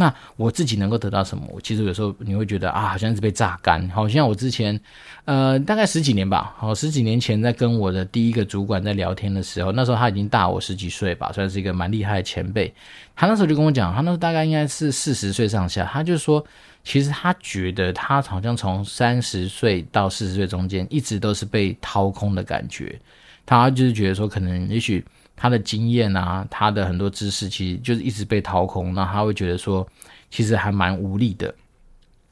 [0.00, 1.44] 那我自己能够得到什么？
[1.52, 3.88] 我其实有时候你会觉得啊，好像是被榨干。
[3.90, 4.80] 好像我之前，
[5.24, 12.72] 呃，大概十几年吧，好，十几年前在跟我的第一个主管在聊天的时候，那时候他已经大我十几岁吧，算是一个蛮厉害的前辈。
[13.16, 16.44] 他那时候就跟我讲，他那时候大概应该是四十岁上下，他就说。
[16.88, 22.98] 其实他觉得他好像从三十岁到四十岁中间一直都是被掏空的感觉，
[23.44, 25.04] 他就是觉得说可能也许
[25.36, 29.86] 他的经验啊，他的很多知识其实就是一直被掏空，那他会觉得说
[30.30, 31.54] 其实还蛮无力的。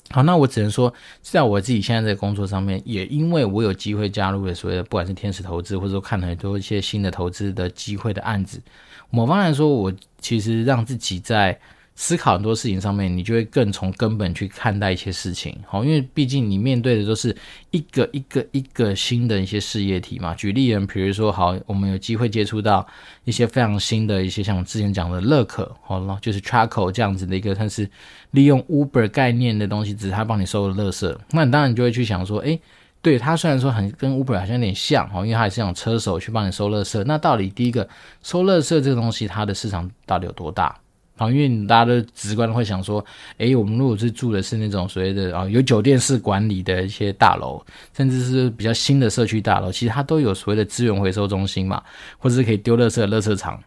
[0.09, 0.91] 好，那我只能说，
[1.21, 8.63] 在我自己现在的工作上面，也因为我有机会加入了所谓的不管是天使投资，或者说看很多一些新的投资的机会的案子，
[9.11, 11.61] 某方来说，我其实让自己在。
[11.99, 17.35] 思考很多事情上面，你就会更从根本去看待一些事情，好，因为毕竟你面对的都是
[17.71, 20.35] 一个一个一个新的一些事业体嘛。
[20.35, 22.87] 举例人，比如说，好，我们有机会接触到
[23.25, 27.89] 一些非常新的一些，像我之前讲的乐可，好了，就是 Trackle 这样子的一个，它是
[28.33, 31.19] 利用 Uber 概念的东西，只是它帮你收了垃圾。
[31.31, 32.61] 那你当然就会去想说，诶，
[33.01, 37.03] 对，它虽然说很跟 Uber 好像有点像，哦，因为它也是用车手去帮你收垃圾。
[37.05, 37.89] 那到底第一个
[38.23, 40.77] 收垃圾这个东西，它的市场到底有多大？
[41.17, 43.05] 好，因为大家都直观的会想说，
[43.39, 47.65] 诶，我们如果是住的是那种所谓的啊有酒店式管理的一些大楼，
[47.97, 51.83] 甚至是比较新的社区大楼，其实它都有所谓的资源回收中心嘛，
[52.19, 53.59] 或者是可以丢垃圾的垃圾场。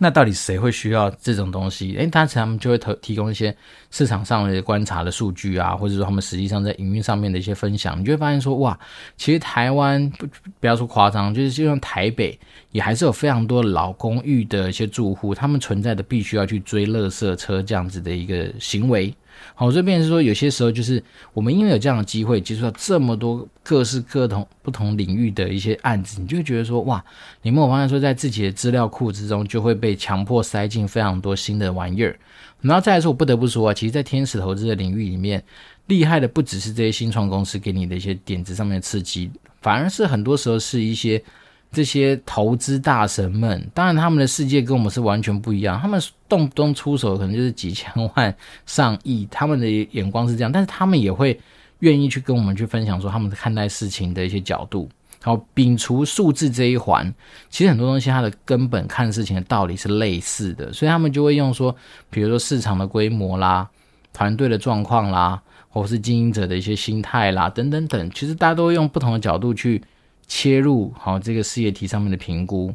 [0.00, 1.96] 那到底谁会需要这种东西？
[1.96, 3.54] 诶，当时他们就会提提供一些
[3.90, 8.78] 市场上的观察的数据啊，或者说他们实际上在营运上面的一些分享，你就会发现说，哇，
[9.16, 10.26] 其实台湾不
[10.60, 12.38] 不要说夸张，就是就像台北，
[12.70, 19.12] 也还是有非常多老公寓的一些住户，他们存在的必须要去追垃圾车这样子的一个行为。
[19.54, 27.04] 好，这边是说，有些时候就是我们因为有这样的机会接触到这么多各式各同不同领域的一些案子，你就觉得说，哇，
[27.42, 32.18] 你们有发现说，在自己的资料库之中，就会被强迫塞进非常多新的玩意儿。
[32.60, 35.42] 然后再来说，我不得不说啊，其实，在天使投资的领域里面，
[35.86, 41.22] 厉害的不只是这些新创公司给你的一些点子上面的刺激，反而是很多时候是一些。
[41.70, 45.78] 这些投资大神们，当然他们的世界跟我们是完全不一样。
[45.78, 50.50] 他们动不动出手可能就是几千万、上亿，他们的眼光是这样。
[50.50, 51.38] 但是他们也会
[51.80, 54.88] 愿意去跟我们去分享说他们看待事情的一些角度。
[55.22, 57.12] 好，摒除数字这一环，
[57.50, 61.76] 其实很多东西它的根本看事情的道理是类似的，所以他们就会用说，
[62.08, 63.68] 比如说市场的规模啦、
[64.12, 68.10] 团队的状况啦，或是经营者的一些心态啦，等等等。
[68.12, 69.82] 其实大家都会用不同的角度去。
[70.28, 72.72] 切入好这个事业体上面的评估，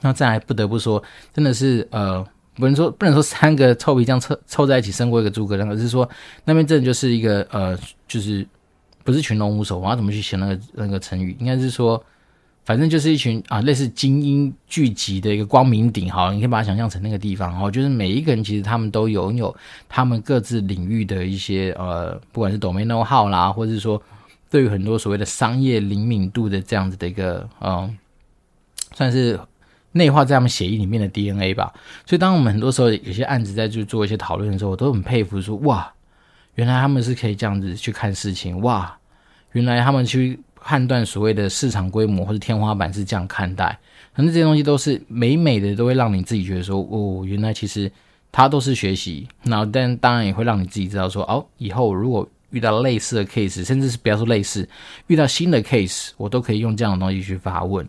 [0.00, 1.02] 那再来不得不说，
[1.34, 6.08] 真的是呃，不能说不能说三个臭皮匠凑凑在一起胜过一个诸葛亮，而是说
[6.44, 8.46] 那边真的就是一个呃，就是
[9.02, 11.36] 不是群龙无首，我要怎么去写那个那个成语？
[11.40, 12.00] 应该是说，
[12.64, 19.52] 反正就是一群啊，类似精英聚集的一个光明顶，好，你可以把它想象成那个地方，哦，就是每一个人其实他们都拥有
[19.88, 24.00] 他们各自领域的一些呃，不管是 domain 号啦，或者是说。
[24.50, 27.96] 对于很多所谓的商业灵敏度的这样子的一个，嗯，
[28.94, 29.38] 算是
[29.92, 31.72] 内化在他们协议里面的 DNA 吧。
[32.04, 35.92] 所以，当我们很多时候有些案子在去做一些讨论的时候，我都很佩服说，哇，
[36.56, 38.98] 原来他们是可以这样子去看事情，哇，
[39.52, 43.78] 原来他们去判断所谓的市场规模或者天花板是这样看待。
[44.12, 47.90] 反正这些东西都是美美的，都会让你自己觉得说，哦，原来其实
[48.32, 49.28] 它都是学习。
[49.44, 54.68] 然后，但当然也会让你自己知道说，哦，以后如果遇到类似的 case，甚至是不要说类似，
[55.06, 57.86] 遇到新的 case，我都可以用这样的东西去发问。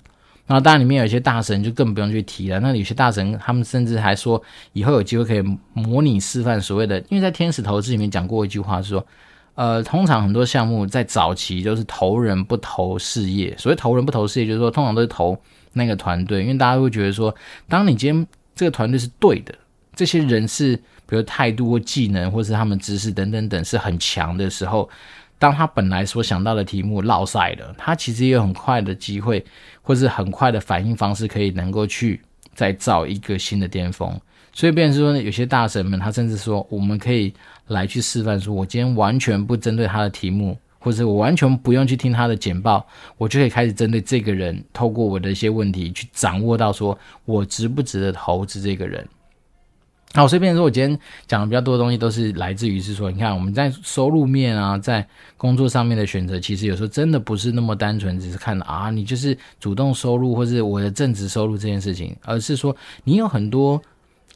[0.48, 2.60] 然后当然里面有一些大神就更不用去提了。
[2.60, 4.42] 那有些大神他们甚至还说，
[4.74, 5.42] 以后有机会可以
[5.74, 9.06] 模拟示范所谓的，因为在天使投资里面讲过一句话是说，
[9.56, 13.56] 呃，通常很多项目在早期都是投人不投事业。
[13.58, 15.38] 所谓投人不投事业，就是说通常都是投
[15.74, 17.34] 那个团队，因为大家会觉得说，
[17.70, 19.56] 当你今天这个团队是对的，
[19.96, 20.78] 这些人是。
[21.12, 24.90] 比如态度或技能，或是他们知识等等等是很强的时候，
[25.38, 29.44] 当他本来所想到的题目落赛了，他其实也有很快的机会，
[29.82, 32.22] 或是很快的反应方式，可以能够去
[32.54, 34.18] 再造一个新的巅峰。
[34.54, 37.34] 所以，变成说呢，有些大神们，他甚至说，我们可以
[37.68, 49.06] 来去示范，说我今天完全不针对他的题目，或者我完全不用去听他的简报，我就可以开始针对这个人，透过我的一些问题去掌握到，说我值不值得投资这个人。
[50.14, 63.82] 好，随便说，我今天讲的比较多的东西都是来自于是说，你看我们在收入面啊，在工作上面的选择，其实有时候真的不是那么单纯，只是看啊，你就是主动收入或是我的正职收入这件事情，而是说你有很多。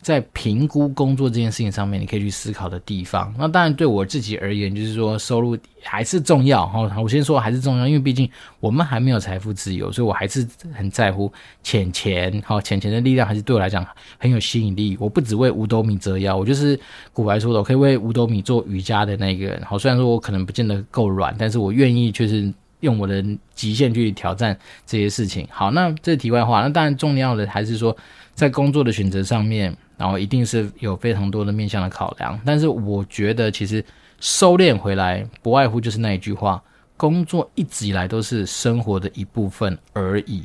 [0.05, 3.33] 在评估工作这件事情上面，你可以去思考的地方。
[3.39, 6.87] 那当然，对我自己而言，就是说收入还是重要哈。
[7.01, 12.39] 我先说还是重要，因为毕竟我们还没有财富自由，所以我还是很在乎钱钱。
[12.45, 13.83] 好，钱钱的力量还是对我来讲
[14.19, 14.95] 很有吸引力。
[14.99, 16.79] 我不只为五斗米折腰，我就是
[17.11, 19.59] 古白说的，我可以为五斗米做瑜伽的那个人。
[19.63, 25.47] 好，虽然说我可能不见得够软，但是我愿意就是用我的极限去挑战这些事情。
[25.49, 26.61] 好，那这是题外话。
[26.61, 27.97] 那当然重要的还是说，
[28.35, 29.75] 在工作的选择上面。
[29.97, 33.83] 然后一定是有非常多的面向的考量，但是我觉得其实
[34.19, 36.61] 收敛回来，不外乎就是那一句话：
[36.97, 40.43] 工作一直以来都是生活的一部分而已。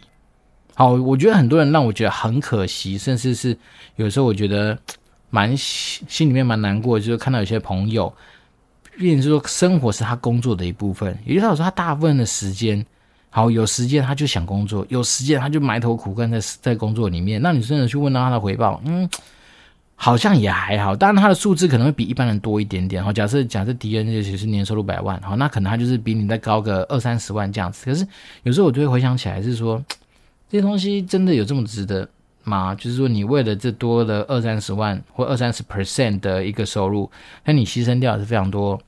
[0.75, 3.57] 好，我觉得很多人让我觉得很可惜，甚至是
[3.97, 4.79] 有时候我觉得
[5.29, 8.13] 蛮心里面蛮难过，就是看到有些朋友
[8.99, 12.85] 变成说生活是他工作的一部分，也就是说他大部分的时间，
[13.29, 17.41] 好有时间他就想工作，有时间他就埋头苦干在在工作里面。
[17.43, 19.09] 那你真的去问到他的回报，嗯，
[20.03, 23.05] 好像也还好，当然他的数字可能会比一般人多一点点。
[23.05, 27.85] 哈，假设假设迪恩也许是年收入百万，哈，那可能他就是比你再高个二三十万这样子。
[27.85, 28.07] 可是
[28.45, 29.85] 有时候我就会回想起来，是说
[30.49, 32.09] 这些东西真的有这么值得？
[32.43, 37.09] 吗，就是说，你为了这多的二三十万或二三十 percent 的一个收入，
[37.45, 38.81] 那你牺牲掉是非常多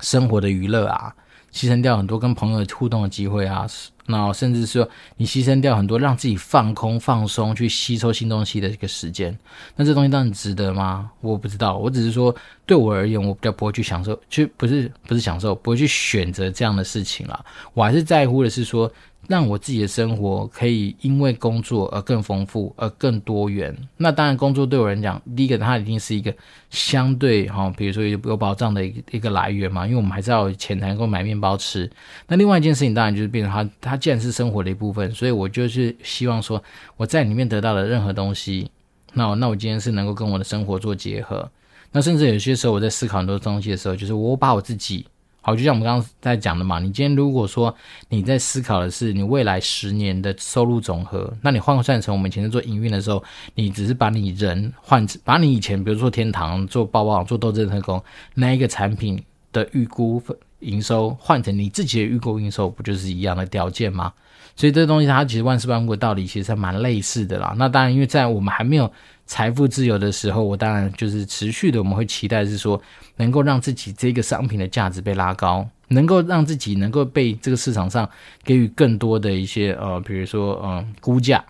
[0.00, 1.14] 生活的娱乐啊，
[1.52, 3.64] 牺牲掉很多跟朋友互动的机会啊，
[4.06, 9.36] 那甚至说你牺牲掉很多让自己放空、放松、去吸收新东西的一个时间，
[9.76, 11.10] 那这东西当然值得吗？
[11.20, 12.34] 我不知道，我只是说，
[12.66, 17.44] 对我而言，我比较不会去享受，去不是不是享受，不会去选择这样的事情啦。
[17.72, 18.90] 我还是在乎的是说。
[19.26, 23.74] 让我自己的生活可以因为工作而更丰富，而更多元。
[23.96, 26.30] 那当然，工作对我来讲，第一个它一定是一个
[26.68, 31.90] 相对哈，比如说有有保障的一个一个来源嘛，因为我们还是要钱才能够买面包吃。
[32.28, 36.62] 那另外一件事情，当然就是变成它，它既然是生活的一部分，所以我就是希望说，
[36.96, 38.70] 我在里面得到的任何东西，
[39.12, 41.50] 那那我今天是能够跟我的生活做结合。
[41.92, 45.06] 那甚至有些时候我在思考很多东西的时候，就是我把我自己。
[45.46, 47.72] 好，就像我们刚刚在讲的嘛，你今天如果说
[48.08, 53.22] 你在思考的是你未来十年的收入总和，那你换算成我们以前在做营运的时候，
[53.54, 58.02] 你只是把你人换，把你以前比如说天堂做包包做斗阵特工
[58.32, 60.18] 那一个产品的预估
[60.60, 64.12] 营收换成你自己的预估营收，不就是一样的条件吗？
[64.56, 67.54] 所以这东西它其实万事万物的道理其实还蛮类似的啦。
[67.56, 68.90] 那当然，因为在我们还没有
[69.26, 72.80] 财富自由的时候，我当然就是持续的，我们会期待是说，
[73.16, 78.08] 能够让自己这个商品的价值被拉高，能够让自己能够被这个市场上
[78.44, 81.44] 给予更多的一些呃，比如说呃估价。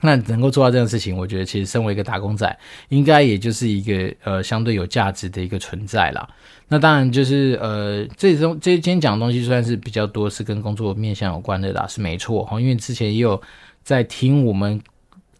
[0.00, 6.28] 那能够做到这样的事情，我觉得其实身为一个打工仔，应该也就是一个呃相对有价值的一个存在啦。
[6.68, 12.60] 那当然就是呃，这种这今天讲的东西算是比较多，是跟工作面向有关的啦，是没错哈。
[12.60, 13.40] 因为之前也有
[13.82, 14.80] 在听我们。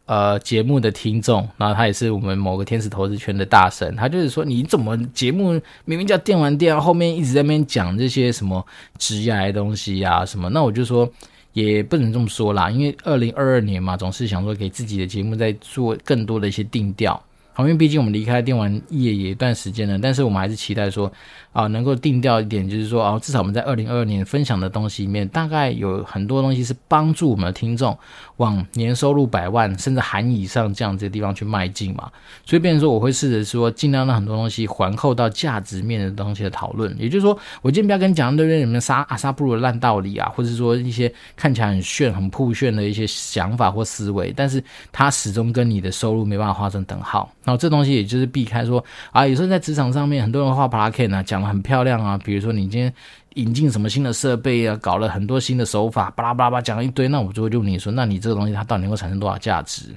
[0.07, 8.63] 呃，节目的听众，然后他也是我们某个天使投资圈的大神，他就是说，你怎么节目明明叫电玩店，后面一直在那边讲这些什么
[8.99, 10.51] 职业的东西呀、啊、什么？
[10.51, 11.11] 那我就说，
[11.55, 17.15] 也不能这么说啦，因为二零二二年嘛，总是想说给自己的节目再做更多的一些定调。
[17.53, 21.11] 好，因为毕竟我们离开电玩业也一段时间了，但是我们还是期待说，
[21.55, 27.97] 啊，能够定调一点，就是说，啊，至少我们在二零二二年分享的东西里面，大概有很多东西是帮助我们的听众
[28.39, 32.11] 往年收入百万甚至含以上这样子的地方去迈进嘛。
[32.45, 36.95] 所以，变成说，我会试着说，尽量让很多东西环扣到价值面的东西的讨论。
[36.99, 38.59] 也就是说，我今天不要跟你讲对不对？
[38.59, 47.31] 你们杀阿萨布鲁的烂道理啊，或者说一些看起来很炫、很酷炫的一些想法或思维，但是它始终跟你的收入没办法画成等号。
[47.45, 52.19] 然后这东西也就是避开说啊，有时候在职场上面，很多人画 PowerPoint 啊，讲很漂亮啊。
[52.25, 52.93] 比如说你今天
[53.35, 59.95] 引进什么新的设备啊，搞了很多新的手法，巴拉巴拉巴拉讲了一堆，那我就会问你说，那你这个东西它到底能够产生多少价值？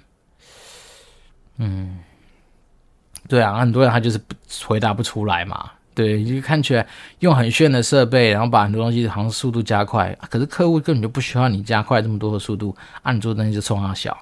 [1.58, 1.98] 嗯，
[3.28, 4.20] 对啊，很多人他就是
[4.66, 5.72] 回答不出来嘛。
[5.96, 6.86] 对，就看起来
[7.22, 14.16] 用很炫的设备，然后把很多东西好像速度加快，可是客户根本就不需要你加快这么多的速度，按你做的东西就冲他小。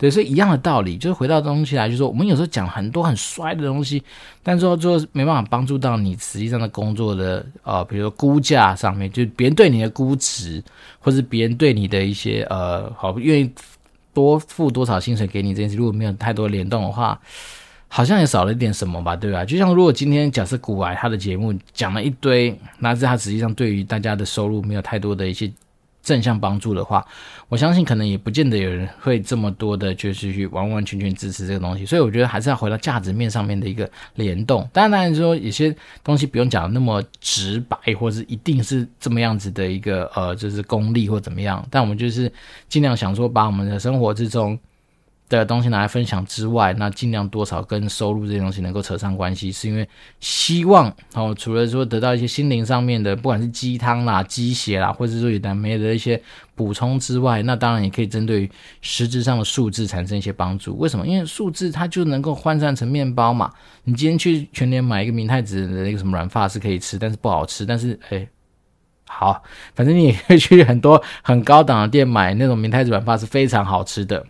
[0.00, 4.02] 对，所以一样的道理，就是回到东西来，就是说我们有时候讲很多很衰的东西，
[4.42, 10.64] 但最后最后没办法帮助到你实际上的工作的呃，比如说估价上面，就别人对你的估值，
[11.00, 13.52] 或是别人对你的一些呃，好愿意
[14.14, 17.20] 多付多少薪水给你这件事，如果没有太多联动的话，
[17.88, 19.44] 好像也少了一点什么吧，对吧？
[19.44, 25.52] 就像如果今天假设股癌他的节目讲了一堆，那是他实际上对于大家的收入没有太多的一些。
[26.02, 27.06] 正向帮助的话，
[27.48, 31.84] 我相信可能也不见得有人会这么多的，就是去完完全全支持这个东西。
[31.84, 34.68] 所以我觉得还是要回到价值面上面的一个联动。
[34.72, 41.66] 当然，当然说有些东西不用讲的那么直白，或是一定是这么样子的一个呃，就是功利或怎么样。
[41.70, 42.32] 但我们就是
[42.68, 44.58] 尽量想说，把我们的生活之中。
[45.38, 49.88] 的东西拿来分享之外，那尽量多少跟收入这些东西能够扯上关系，是因为
[50.18, 56.20] 希望哦，除了说得到一些心灵上面的，不管是鸡汤啦、鸡血啦，或者说有的没的一些
[56.54, 58.50] 补充之外，那当然也可以针对
[58.80, 60.76] 实质上的数字产生一些帮助。
[60.78, 61.06] 为什么？
[61.06, 63.52] 因为数字它就能够换算成面包嘛。
[63.84, 67.64] 你今天去全联买一个明太子的那个什么软发是可以吃，但是不好吃。
[67.64, 68.26] 但是哎，
[69.06, 69.42] 好，
[69.74, 74.26] 反正你也可以去很多很高档的店买那种明太子软发是非常好吃的。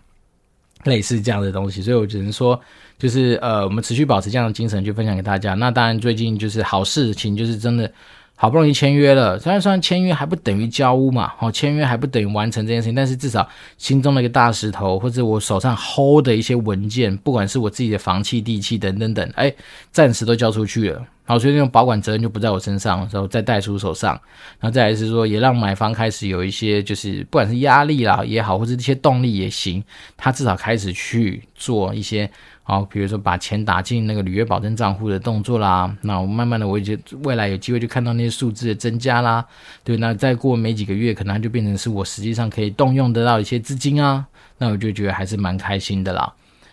[0.85, 2.59] 类似这样的东西，所以我只能说，
[2.99, 5.55] 就是呃，我们持续保持这样的精神去分享给大家。
[5.55, 7.91] 那当然，最近就是好事情，就是真的
[8.37, 19.53] 好不容易签约了，虽然说签约还不等于交屋嘛，好，签约还不等于完成这件事情，但是至少心中的一个大石头，或者我手上 hold 的一些文件，不管是我自己的房契、地契等等等，哎，
[19.93, 24.21] 暂时都交出去了，好，所以那种保管责任就不在我身上，然后再带出手上，
[24.59, 29.81] 然后再来是说，也让买方开始有一些就是不管是压力啦也好，或者一些动力也行，
[30.17, 32.29] 他至少开始去做一些。
[32.65, 39.45] 好，比如说把钱打进那个履约保证账户的动作啦，那我慢慢的，我也就未来有机会就看到那些数字的增加啦，
[39.85, 44.27] 对，那再过没几个月，可能就变成是我实际上可以动用得到一些资金啊，
[44.59, 46.33] 那我就觉得还是蛮开心的啦。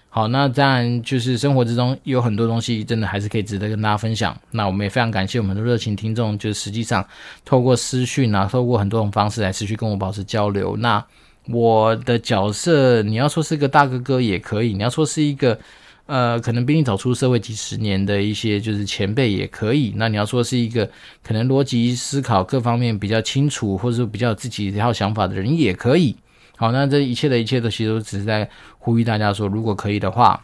[0.09, 4.35] 好，那当然就是生活之中有很多东西，真的还是可以值得跟大家分享。
[4.51, 7.05] 那我们也非常感谢我们的热情听众，就是实际上
[7.45, 10.75] 透过私讯啊，透过很多种方式来持续跟我保持交流。
[10.77, 11.03] 那
[11.49, 15.59] 我的角色，你要说是个大哥哥也可以，你要说是一个。
[16.07, 19.91] 呃，可能比你早出社会几十年的一些就是前辈也可以。
[19.97, 20.89] 那你要说是一个
[21.21, 26.15] 可能逻辑思考各方面比较清楚，或者说比较有自己一套想法的人也可以。
[26.57, 30.43] 好，那这一切的一切都其实都只是在呼吁大家说，如果可以的话，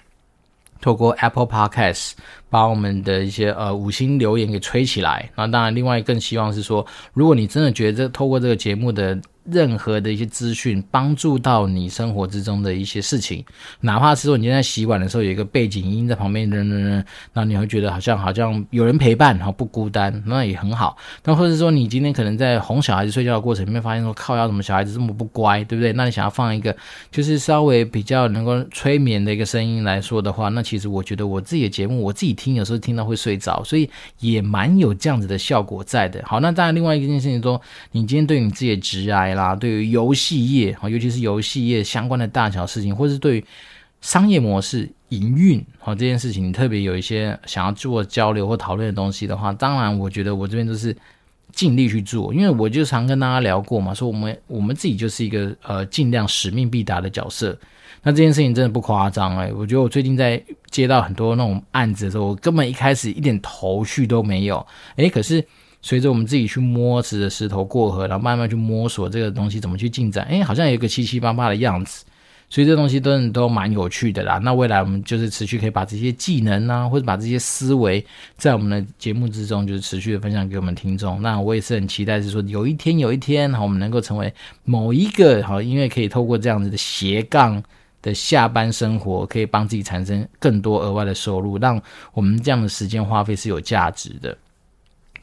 [0.80, 2.14] 透过 Apple Podcast
[2.50, 5.30] 把我们的一些呃五星留言给吹起来。
[5.36, 9.20] 那当然，另外更希望是说，如果你真的觉得这透过这个节目的。
[9.46, 13.44] 任何的一些资讯帮助到你生活之中的一些事情，
[13.82, 20.98] 哪怕是说你今天在洗碗的时候有一个背景音在旁边，噔噔噔，那你会觉得好像好像有人陪伴，然后不孤单，那也很好。
[21.24, 25.92] 那或者说你今天可能在哄小孩子睡觉的过程里面发现说，靠，要怎么小孩子这么不乖，对不对？
[25.94, 26.76] 那你想要放一个
[27.12, 33.90] 就是稍微比较能够催眠的一个声音来说的话，那其实我觉得我自己的节目我自己听有时候听到会睡着，所以
[34.20, 36.24] 也蛮有这样子的效果在的。
[36.26, 43.46] 好，那当然另外一件事情说，你今天对你自己的直癌啦，对于游戏业啊，尤其是游戏业相关的大小事情，或是对于
[44.02, 50.96] 商业模式营运啊这件事情，你特别有一些想要做交流或讨论的东西的话，当然，我觉得我这边都是
[51.52, 57.58] 尽力去做，因为我就常跟大家聊过嘛，说我们我们自己就是一个呃尽量使命必达的角色。
[58.02, 64.66] 那这件事情真的不夸张哎，我觉得我最近在接到很多那种案子的时候，我根本一开始一点头绪都没有，
[64.98, 65.46] 诶，可是。
[65.84, 72.06] 随着我们自己去摸石的石头过河，然后慢慢去摸索这个东西怎么去进展，哎，好像有一个七七八八的样子，
[72.50, 74.38] 所以这东西都都蛮有趣的啦。
[74.38, 78.04] 那未来我们就是持续可以把这些技能啊，或者把这些思维，
[78.38, 81.22] 在我们的节目之中，就是持续的分享给我们听众。
[81.22, 87.62] 那我也是很期待，是说有一天有一天，好，我们能够成为某一个好，因为可以透过这样子的斜杠
[88.02, 91.82] 的下班生活，可以帮自己产生更多额外的收入，让
[92.14, 94.38] 我们这样的时间花费是有价值的。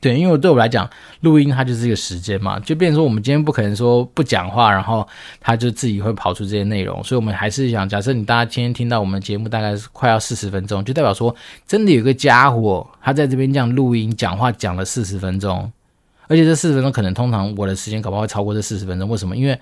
[0.01, 0.89] 对，因为对我来讲，
[1.21, 5.07] 录音它就是一个时间嘛，就变成说我们今天不可能说不讲话，然后
[5.39, 11.35] 它就自己会跑出这些内容，所以我们还是想，假设你大家今天听到我们节目大概是快要四十分钟，就代表说
[11.67, 15.71] 真的有个家伙他在这边这样录音讲话讲了四十分钟，
[16.29, 19.37] 而且这四十分钟可能通常我的时间搞不好会超过这四十分钟，为什么？
[19.37, 19.61] 因为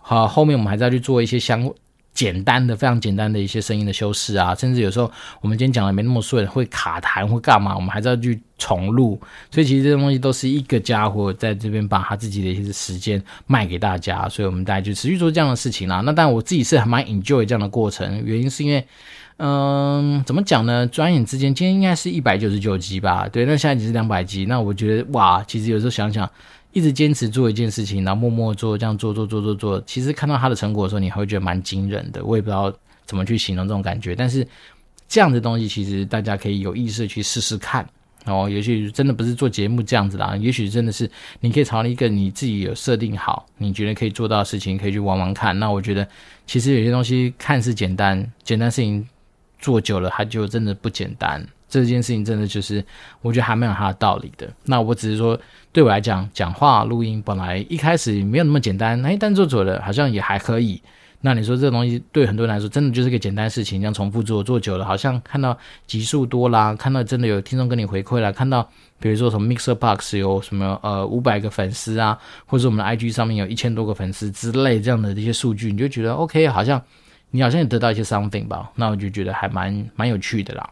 [0.00, 1.68] 好后面我们还是要去做一些相。
[2.12, 7.74] 简单的、非常简单的一些声音的修饰啊，甚至有时候我们今天讲的没那么顺，会卡痰会干嘛？
[7.74, 9.18] 我们还是要去重录。
[9.50, 16.02] 所以其实这些东西都是一个家伙在这边把他自己的一些时间卖给大家，所以我们大家就持续做这样的事情啦。
[16.04, 18.86] 那当然我自己是还蛮 enjoy 这样的过程，原因是因为，
[19.38, 20.86] 嗯，怎么讲呢？
[20.86, 23.28] 转眼之间，今天应该是一百九十九集吧？
[23.28, 24.44] 对，那现在只是两百集。
[24.46, 26.28] 那我觉得哇，其实有时候想想。
[26.72, 32.24] 一直坚持做一件事情，然后默默做，这样做做做做做，其实看到他的成果的时候，你还会觉得蛮惊人的。
[32.24, 32.72] 我也不知道
[33.06, 34.46] 怎么去形容这种感觉，但是
[35.08, 37.84] 这样的东西其实大家可以有意识去试试看
[38.26, 38.48] 哦。
[38.48, 41.10] 也许真的不是做节目这样子啦，也许真的是
[41.40, 45.58] 你可以朝一个你自己有设定好，你觉得可以做到的事情，可以去玩玩看。
[45.58, 46.06] 那我觉得
[46.46, 49.04] 其实有些东西看似简单，简单事情
[49.58, 51.44] 做久了，它就真的不简单。
[51.70, 52.84] 这件事情真的就是，
[53.22, 54.46] 我觉得还蛮有它的道理的。
[54.64, 55.40] 那我只是说，
[55.72, 60.82] 对我来讲，讲话录音本来一开始没有那么简单，哎，但做久了好像也还可以。
[61.22, 65.56] 那你说这个东西对很多人来说，真的就是个简单事情，这样重复做，做久了，好像看到
[65.86, 68.66] 集数多啦，看到真的有听众跟你回馈啦，看到
[68.98, 76.82] 比如说什么 Mixer Box 有什么呃五百个粉丝啊，或者我们的 IG 上面有一千多个粉丝之类这样的一些数据，你就觉得 OK，好像
[77.30, 78.70] 你好像也得到一些 something 吧？
[78.74, 80.70] 那我就觉得还蛮蛮有趣的啦。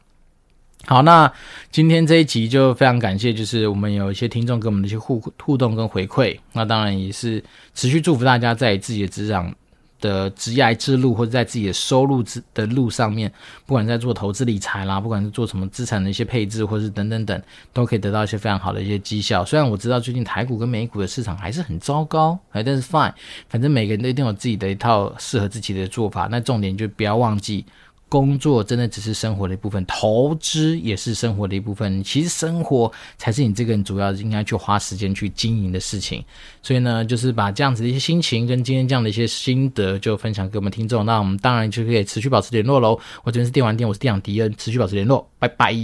[0.89, 1.31] 好，那
[1.71, 9.55] 今天这一集就非常感谢，就是我们有一些听众给我们的一些互互动跟回馈，那当然也是持续祝福大家在自己的职场
[10.01, 13.31] 的职业之路，或者在自己的收入之的路上面，
[13.67, 17.43] 不管在做投资理财啦，不管是做什么资产的一些配置，或是等等等，
[17.75, 19.45] 都可以得到一些非常好的一些绩效。
[19.45, 23.13] 虽然我知道最近台股跟美股的市场还是很糟糕，哎，但是 fine，
[23.51, 26.29] 反正每个人都一定有自己的一套适合自己的做法。
[26.31, 27.67] 那重点就不要忘记。
[28.09, 32.03] 工作真的只是生活的一部分，投资也是生活的一部分。
[32.03, 36.25] 其实生活才是你这个人主要应该去花时间去经营的事情。
[36.63, 41.05] 所以呢，就是把这样子的一些心情跟今天这样的一些心得，就分享给我们听众。
[41.05, 42.99] 那我们当然就可以持续保持联络喽。
[43.25, 45.75] 我这边是电玩店，我是店长迪恩，持续保持联络，拜拜。